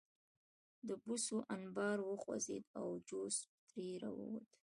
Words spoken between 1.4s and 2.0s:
انبار